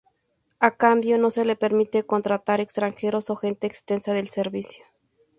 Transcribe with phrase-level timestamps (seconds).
[0.57, 4.83] A cambio, no se le permite contratar extranjeros o gente exenta del servicio.